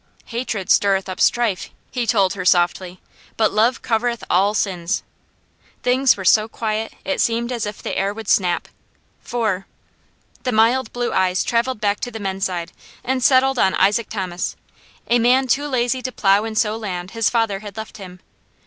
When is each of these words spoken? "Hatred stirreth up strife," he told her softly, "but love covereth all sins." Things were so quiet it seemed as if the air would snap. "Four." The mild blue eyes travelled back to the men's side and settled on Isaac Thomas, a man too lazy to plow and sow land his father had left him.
"Hatred 0.25 0.71
stirreth 0.71 1.07
up 1.07 1.21
strife," 1.21 1.69
he 1.91 2.07
told 2.07 2.33
her 2.33 2.43
softly, 2.43 2.99
"but 3.37 3.51
love 3.53 3.83
covereth 3.83 4.23
all 4.31 4.55
sins." 4.55 5.03
Things 5.83 6.17
were 6.17 6.25
so 6.25 6.47
quiet 6.47 6.91
it 7.05 7.21
seemed 7.21 7.51
as 7.51 7.67
if 7.67 7.83
the 7.83 7.95
air 7.95 8.11
would 8.11 8.27
snap. 8.27 8.67
"Four." 9.19 9.67
The 10.41 10.51
mild 10.51 10.91
blue 10.91 11.13
eyes 11.13 11.43
travelled 11.43 11.79
back 11.79 11.99
to 11.99 12.09
the 12.09 12.19
men's 12.19 12.45
side 12.45 12.71
and 13.03 13.23
settled 13.23 13.59
on 13.59 13.75
Isaac 13.75 14.09
Thomas, 14.09 14.55
a 15.07 15.19
man 15.19 15.45
too 15.45 15.67
lazy 15.67 16.01
to 16.01 16.11
plow 16.11 16.45
and 16.45 16.57
sow 16.57 16.75
land 16.77 17.11
his 17.11 17.29
father 17.29 17.59
had 17.59 17.77
left 17.77 17.97
him. 17.97 18.21